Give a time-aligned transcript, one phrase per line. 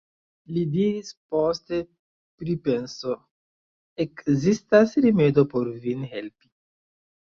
[0.53, 1.67] li diris post
[2.43, 3.13] pripenso:
[4.07, 6.51] ekzistas rimedo por vin helpi.